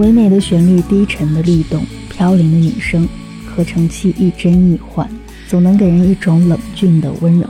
[0.00, 3.06] 唯美的旋律，低沉的律动，飘零的女声，
[3.46, 5.06] 合成器亦真亦幻，
[5.46, 7.46] 总能给人一种冷峻的温柔。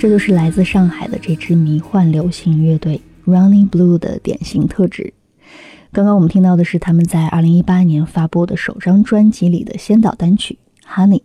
[0.00, 5.12] 这就是来自上海的这支迷幻流行乐队 Running Blue 的典型特质。
[5.92, 10.56] 刚刚我们听到的是他们在2018年发布的首张专辑里的先导单曲
[10.90, 11.20] 《Honey》。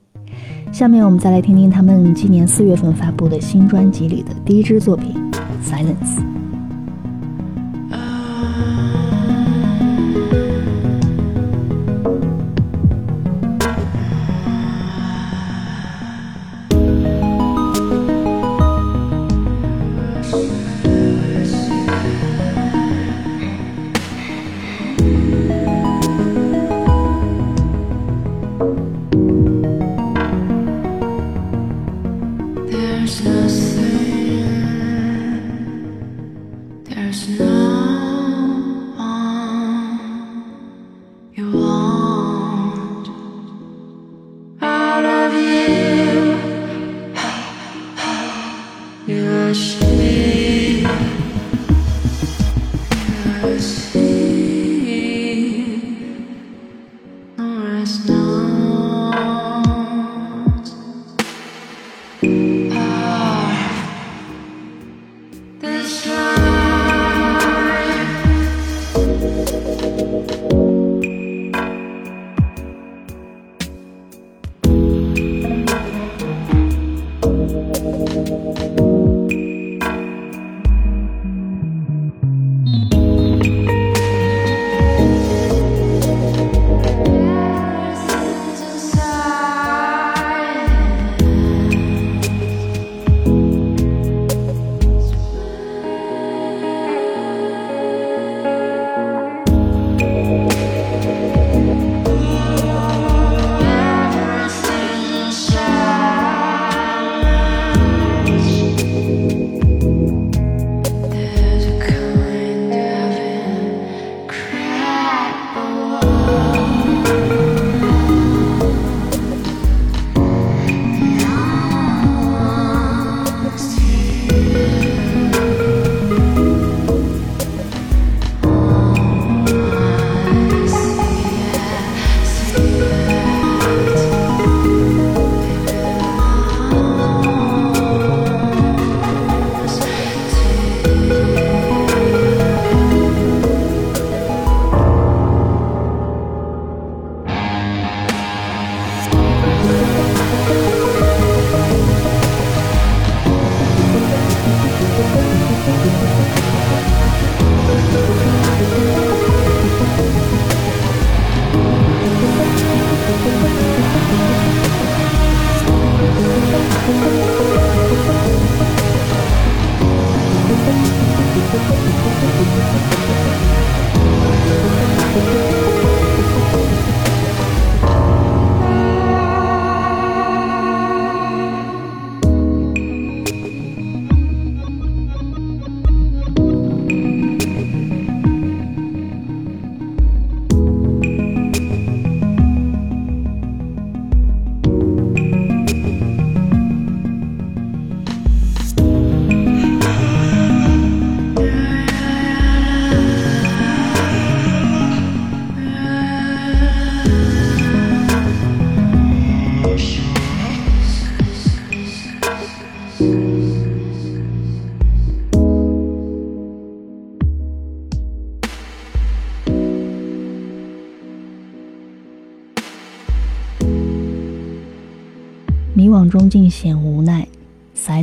[0.74, 5.14] 下面我们再来听听他们今年四月份发布的新专辑里的第一支作品
[5.66, 6.20] 《Silence》。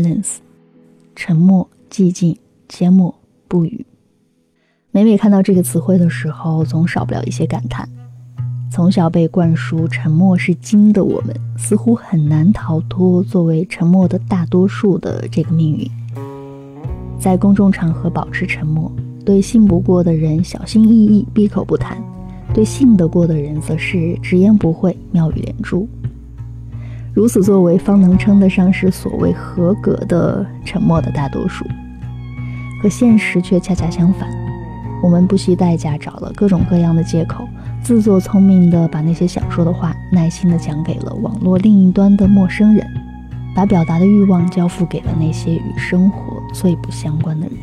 [0.03, 0.37] ，silence，
[1.15, 2.37] 沉默、寂静、
[2.69, 3.15] 缄默、
[3.47, 3.87] 不语。
[4.91, 7.89] 每每看到这个词汇的时候，总少不了一些感叹。
[8.73, 15.91] 从小被灌输“沉默是金”的我们，似乎很难逃脱作为沉默的大多数的这个命运。
[17.19, 18.91] 在公众场合保持沉默，
[19.25, 21.99] 对信不过的人小心翼翼、闭口不谈；
[22.55, 25.89] 对信得过的人，则是直言不讳、妙语连珠。
[27.13, 31.65] 如此作为，方能称得上是所谓合格的沉默的大多数。
[32.81, 34.29] 可现实却恰恰相反，
[35.03, 37.47] 我们不惜代价找了各种各样的借口，
[37.83, 42.87] 自作聪明地把那些想说的话耐心地讲给了网络另一端的陌生人，
[43.55, 47.57] 把表达的欲望交付给了那些与生活最不相关的人。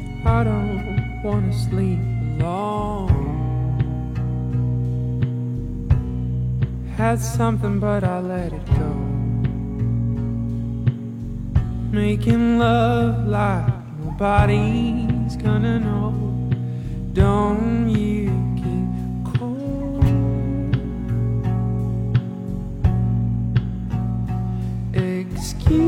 [6.98, 9.17] Had something, but I let it go.
[11.92, 16.14] Making love like nobody's gonna know.
[17.14, 20.04] Don't you get cold?
[24.94, 25.88] Excuses.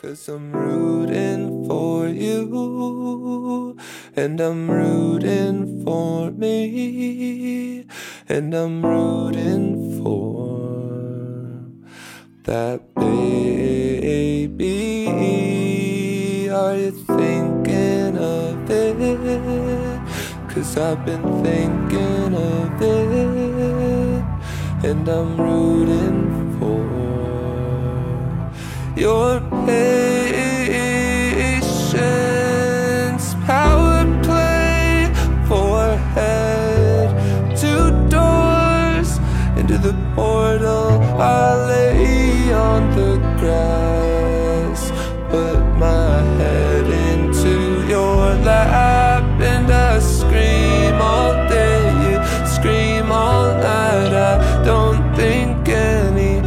[0.00, 3.76] Cause I'm rooting for you,
[4.16, 7.84] and I'm rooting for me,
[8.26, 10.88] and I'm rooting for
[12.44, 14.78] that baby.
[16.48, 20.00] Are you thinking of it?
[20.48, 24.24] Cause I've been thinking of it,
[24.82, 26.88] and I'm rooting for
[28.98, 29.49] your
[32.00, 33.34] patience.
[33.46, 35.12] Power play,
[35.48, 37.08] forehead,
[37.56, 39.18] two doors
[39.58, 41.00] into the portal.
[41.20, 44.80] I lay on the grass,
[45.30, 47.54] put my head into
[47.86, 54.12] your lap, and I scream all day, scream all night.
[54.12, 54.34] I
[54.64, 56.40] don't think any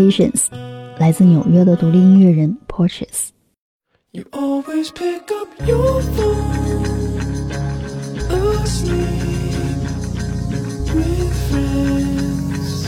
[0.00, 0.44] Patience，
[0.98, 3.28] 来自纽约的独立音乐人 Porches。
[4.12, 7.52] You always pick up your phone
[8.30, 8.96] asleep
[10.94, 12.86] with friends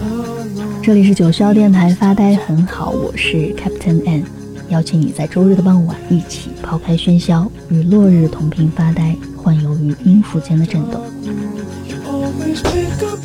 [0.00, 0.80] alone.
[0.80, 4.22] 这里是九霄电台发呆很好，我是 Captain N，
[4.68, 11.02] 邀请你在周日的傍晚一起抛开喧嚣，与落日同频发呆，幻游于音符间的震动。
[11.88, 13.18] You always pick up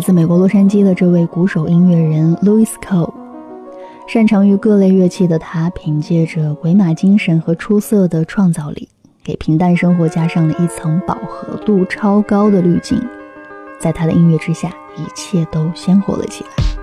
[0.00, 3.12] 来自美国洛杉矶的这位鼓手音乐人 Louis Cole，
[4.08, 8.88] 擅长于各类乐器的他，凭借着鬼马精神和出色的创造力，
[9.22, 12.98] 给平淡生活加上了一层饱和度超高的滤镜。
[13.78, 16.79] 在他的音乐之下，一切都鲜活了起来。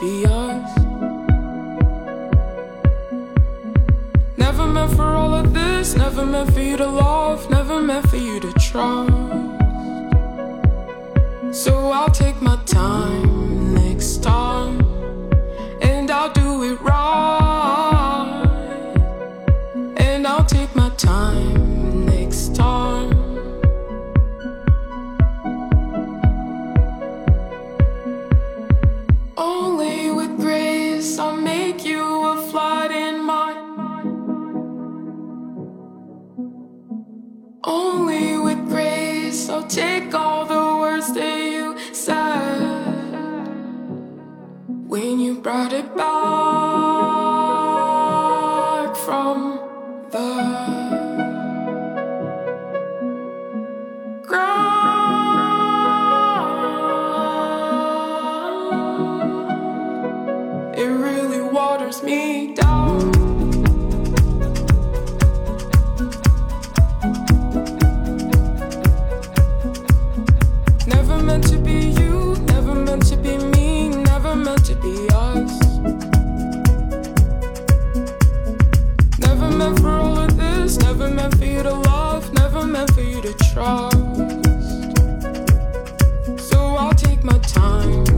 [0.00, 0.39] beyond
[87.30, 88.09] my time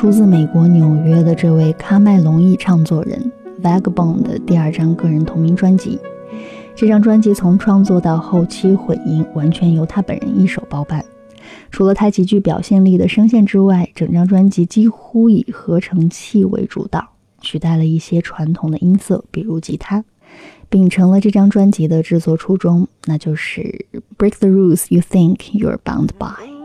[0.00, 3.30] 出自美国纽约的这位喀麦隆裔唱作人
[3.62, 5.98] Vagabond 的第二张个人同名专辑。
[6.74, 11.04] 这张专辑从创作到后期混音，完全由他本人一手包办。
[11.70, 17.06] 除了他极具表现力的声线之外，整张专辑几乎以合成器为主导，
[17.42, 20.02] 取代了一些传统的音色，比如吉他，
[20.70, 23.84] 秉承了这张专辑的制作初衷，那就是
[24.16, 26.59] break the rules you think you're bound by。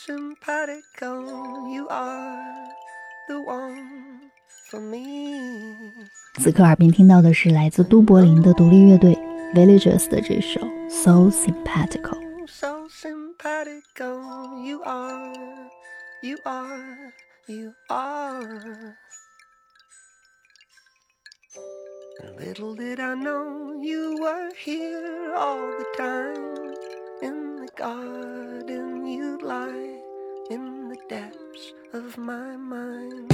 [0.00, 2.68] simpatico, you are
[3.28, 4.30] the one
[4.70, 5.92] for me.
[6.40, 9.16] 此刻耳边听到的是来自都柏林的独立乐队
[9.54, 12.26] Villagers 的这首 So Simpatico。
[12.46, 14.20] So simpatico,
[14.62, 15.32] you are,
[16.22, 17.12] you are,
[17.48, 18.96] you are.
[22.38, 26.74] Little did I know you were here all the time.
[27.22, 28.69] In the garden
[29.11, 29.99] you'd lie,
[30.49, 33.31] in the depths of my mind.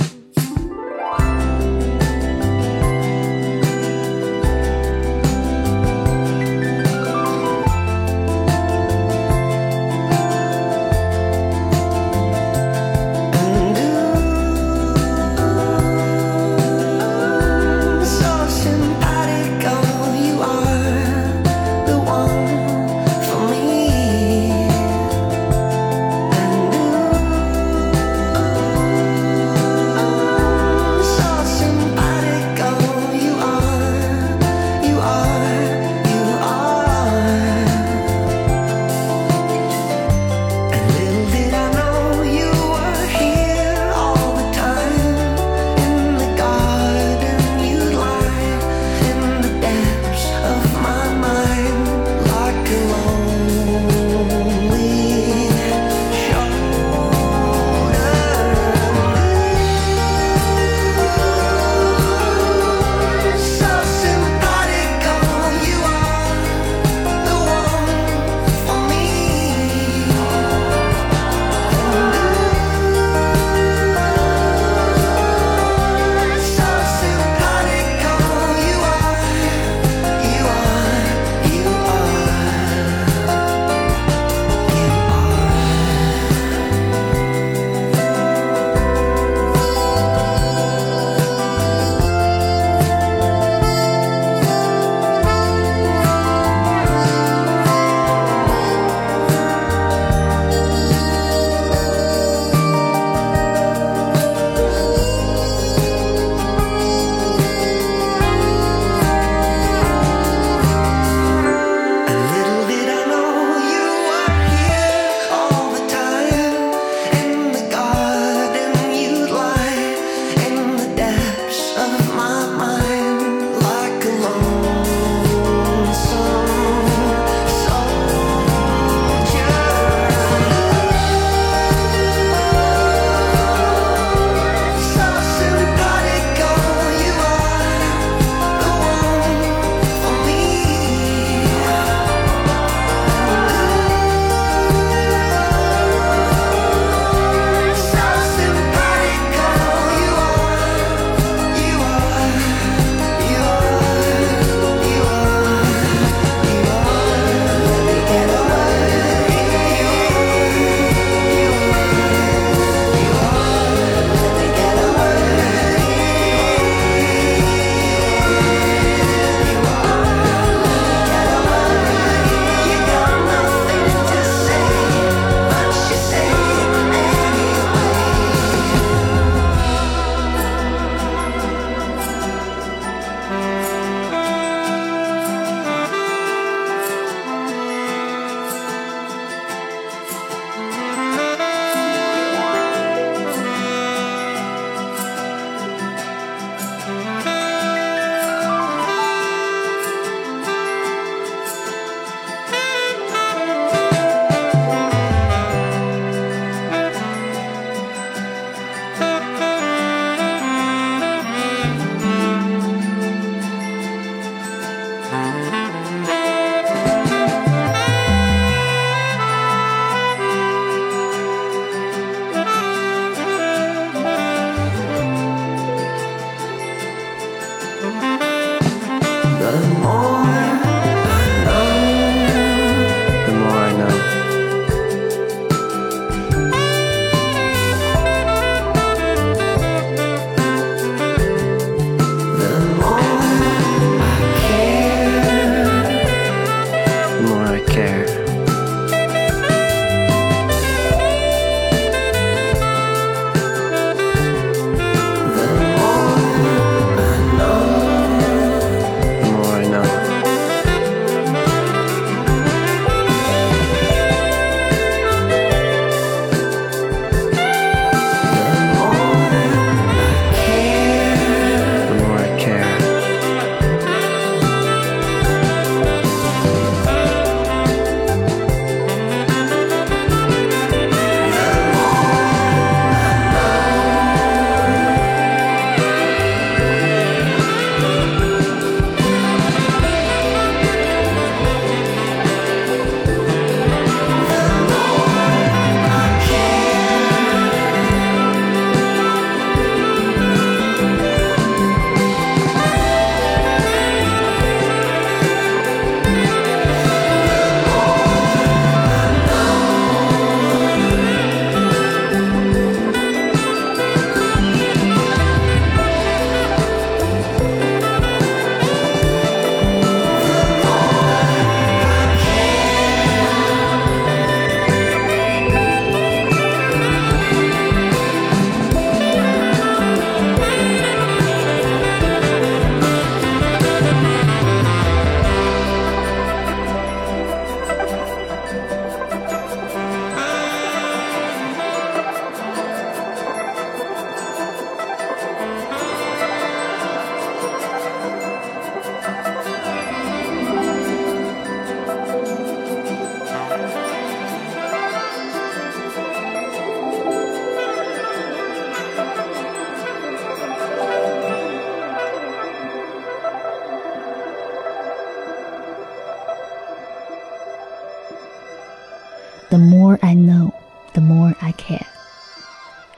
[369.88, 370.52] more I know,
[370.94, 371.86] the more I care。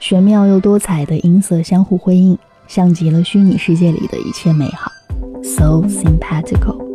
[0.00, 2.36] 玄妙又多彩的音色相互辉映，
[2.66, 4.90] 像极了虚拟世界里的一切美好。
[5.42, 6.89] So sympathetical。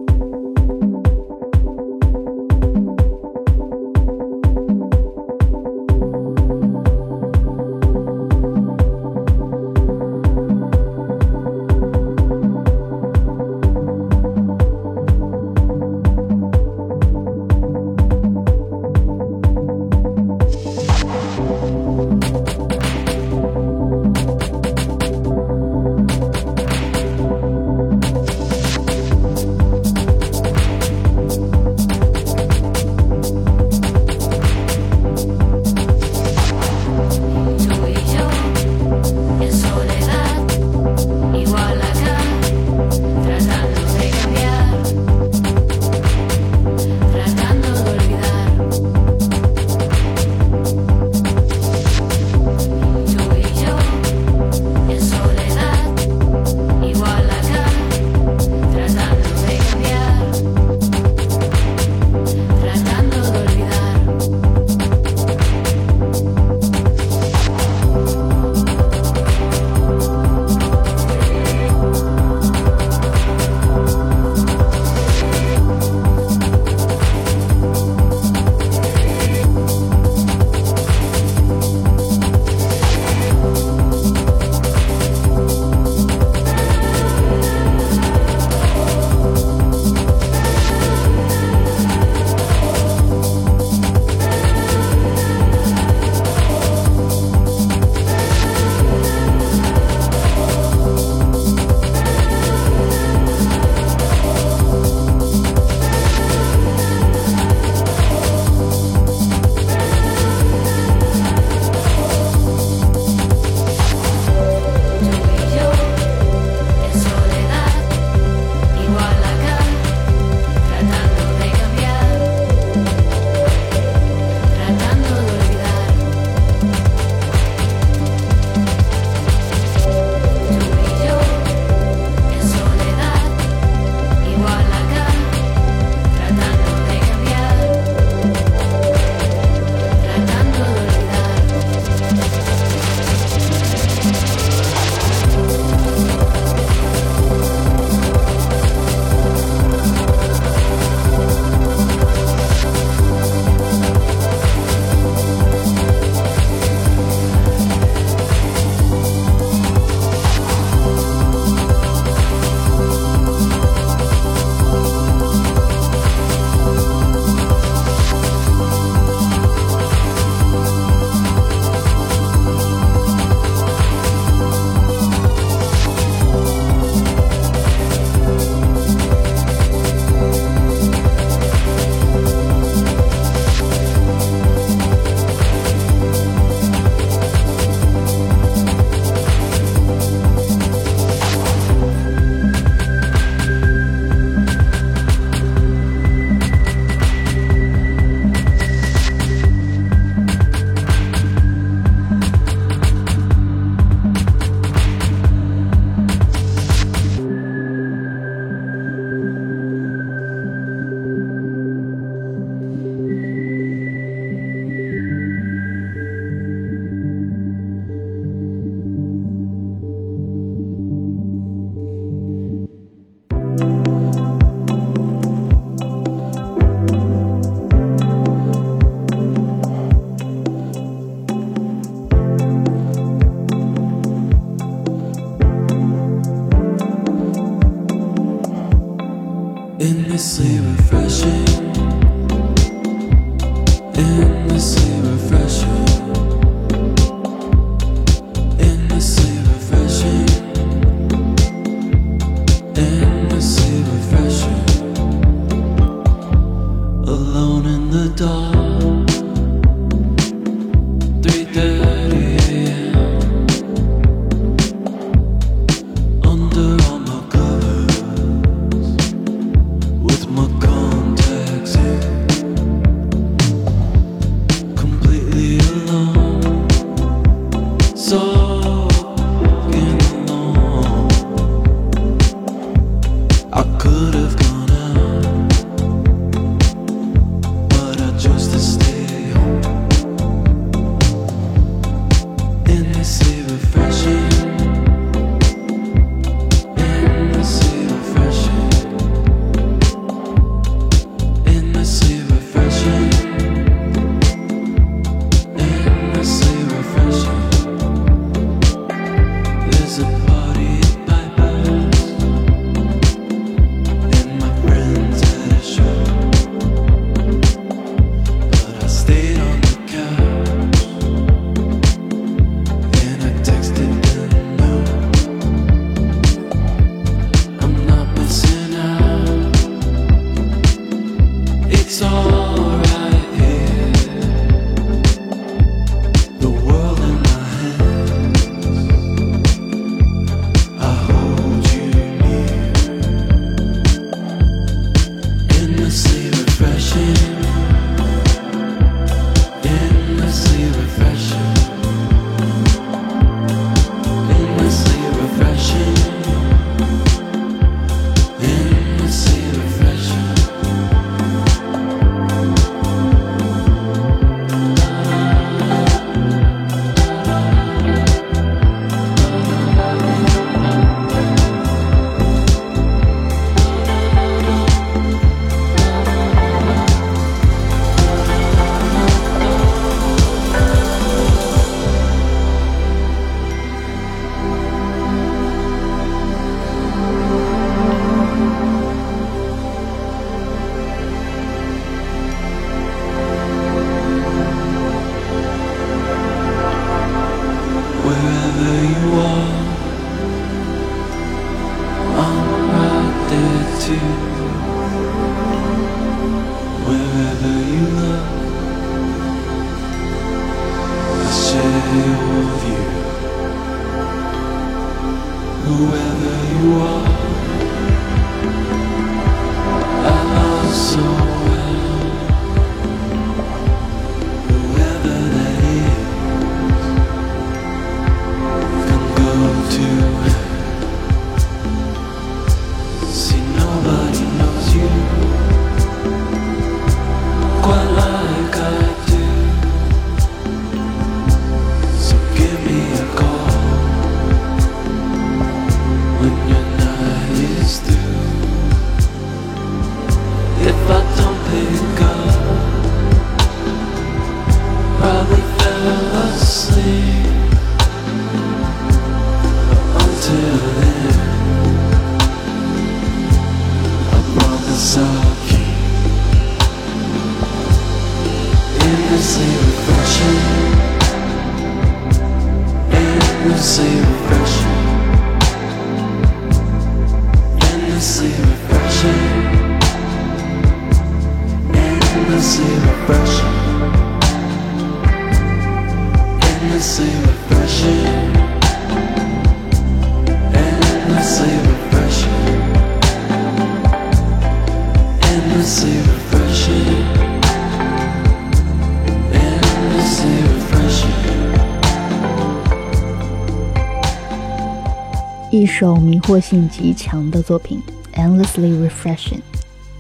[505.74, 507.80] 首迷惑性极强的作品，
[508.14, 509.40] endlessly refreshing。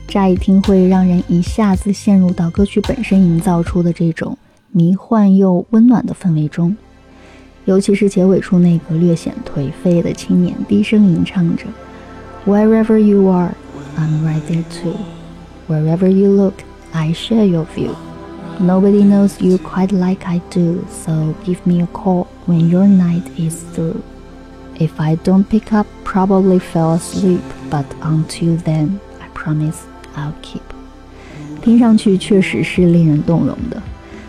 [0.06, 4.36] 乍一听会让人一下子陷入到歌曲本身营造出的这种
[4.70, 6.76] 迷幻又温暖的氛围中，
[7.64, 11.64] 尤其是结尾处那个略显颓废的青年低声吟唱着
[12.46, 13.54] “Wherever you are,
[13.96, 14.94] I'm right there too.
[15.68, 16.54] Wherever you look,
[16.92, 17.94] I share your view.
[18.60, 23.24] Nobody knows you quite like I do, so give me a call when your night
[23.36, 24.02] is through.
[24.77, 29.77] If I don't pick up, probably fell asleep, but until then, I promise
[30.15, 30.61] I'll keep.
[31.61, 33.81] 听上去确实是令人动容的，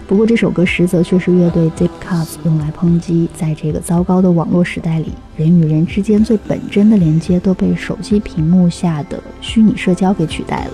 [0.07, 10.70] 不过这首歌实则却是乐队 Deep Cuts 用来抨击，在这个糟糕的网络时代里，人与人之间最本真的连接都被手机屏幕下的虚拟社交给取代了。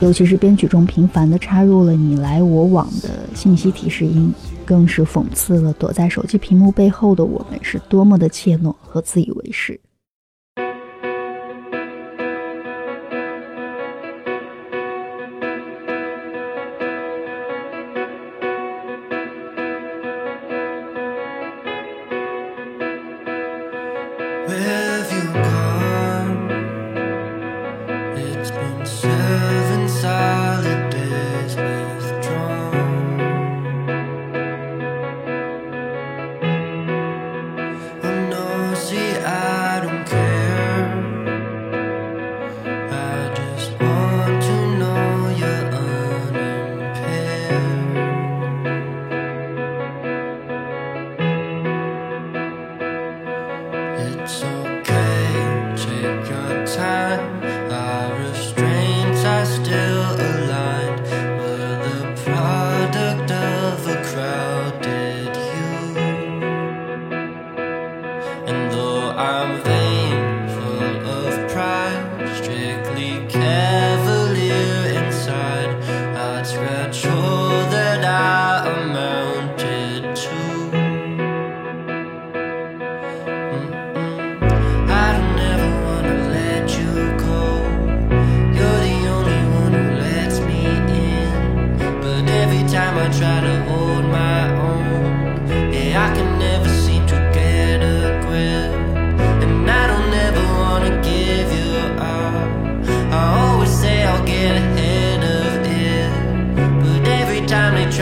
[0.00, 4.34] 尤其是编曲中频繁地插入了你来我往的信息提示音，
[4.64, 9.78] 更是讽刺了躲在手机屏幕背后的我们是多么的怯懦和自以为是。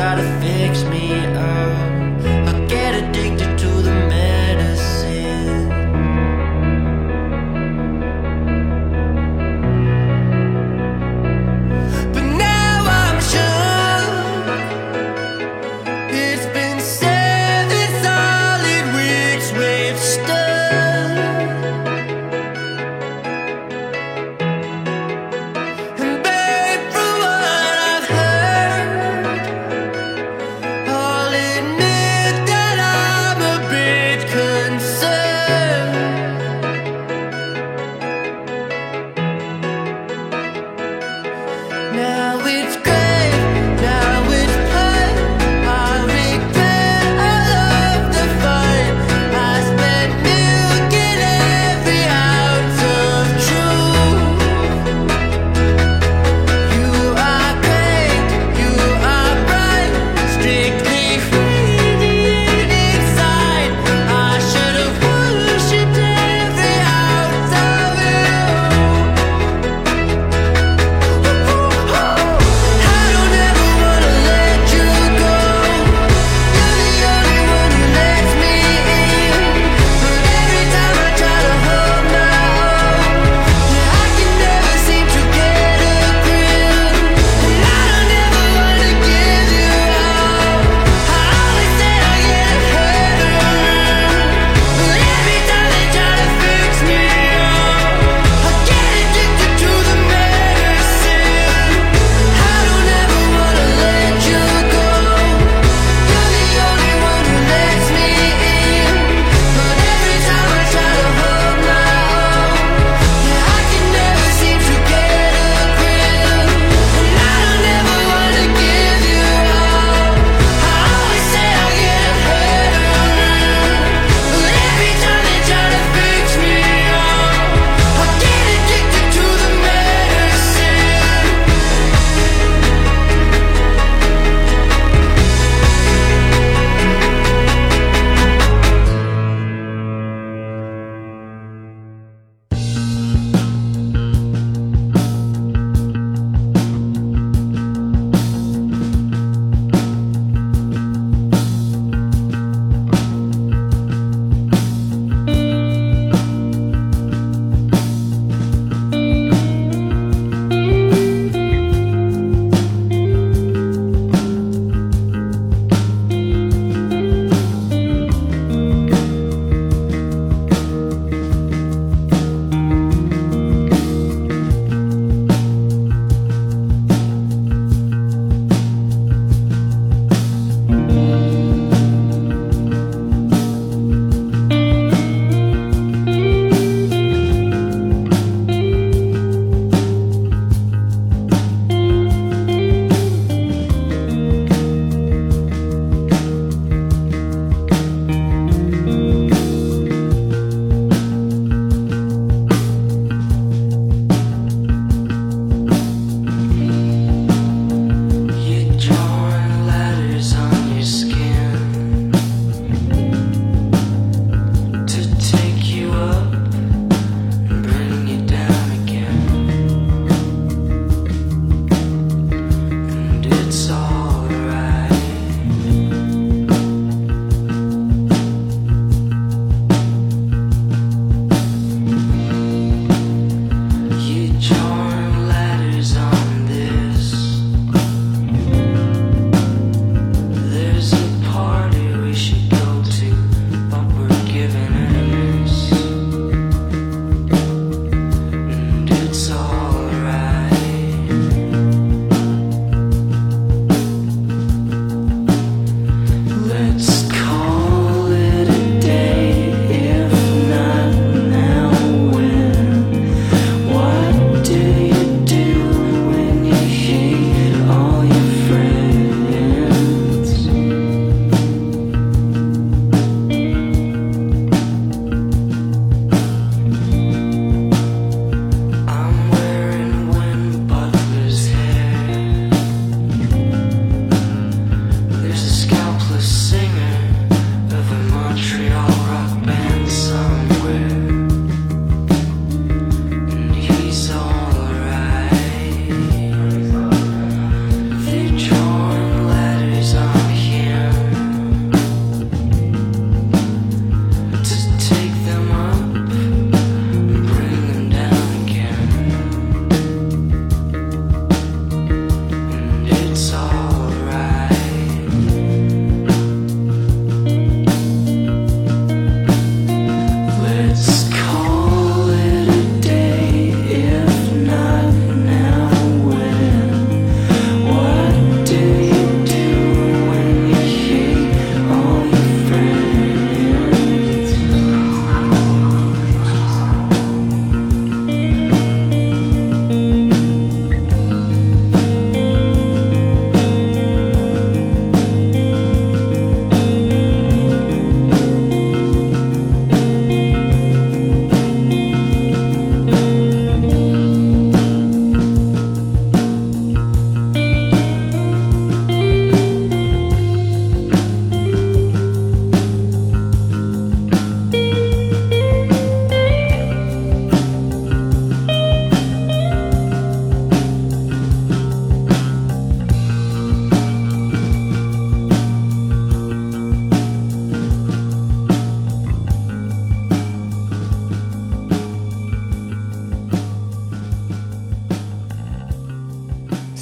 [0.00, 0.59] Try to fix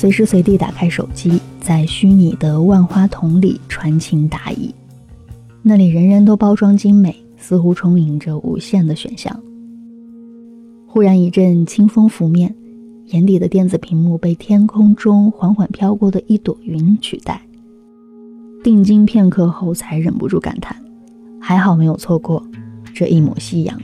[0.09, 4.75] 随时随地打开手机，在虚拟的万花筒里传情达意。
[5.61, 9.39] 那里人人都包装精美，似乎充盈着无限的选项。
[10.87, 12.55] 忽然一阵清风拂面，
[13.09, 17.43] 眼底的电子屏幕被天空中缓缓飘过的一朵云取代。
[18.65, 20.75] 定睛片刻后，才忍不住感叹：
[21.39, 22.43] 还好没有错过
[22.95, 23.79] 这一抹夕阳。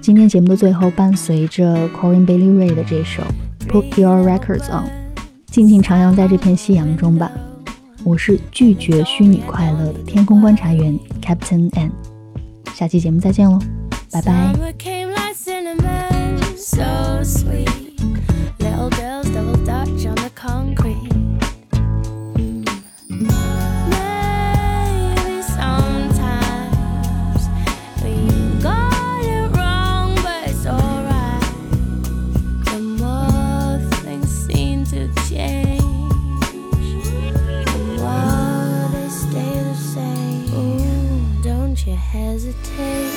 [0.00, 3.22] 今天节目的最后，伴随着 Corin Bailey Ray 的这首
[3.68, 4.84] 《Put Your Records On》，
[5.46, 7.30] 尽情徜徉在这片夕阳中吧。
[8.04, 11.90] 我是拒绝虚拟快乐的天空观察员 Captain N。
[12.74, 13.58] 下期节目再见喽，
[14.12, 14.95] 拜拜。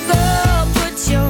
[0.08, 1.29] Girl, put your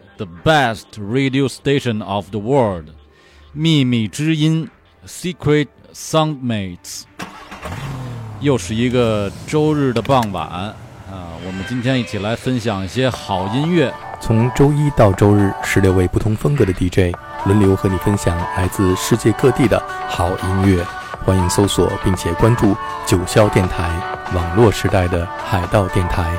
[0.21, 2.89] ，the best radio station of the world，
[3.53, 4.69] 秘密之音
[5.07, 7.03] ，secret soundmates。
[8.39, 10.75] 又是一个周日的傍晚啊，
[11.45, 13.91] 我们今天一起来分享一些好音乐。
[14.19, 17.15] 从周一到周日，十六位不同风格的 DJ
[17.45, 20.85] 轮流和你分享来自世界各地的好音乐。
[21.23, 23.91] 欢迎搜索并且关注九霄电台，
[24.35, 26.35] 网络时代的海盗电台。